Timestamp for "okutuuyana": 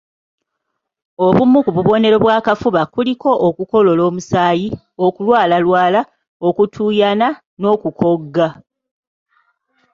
6.47-7.27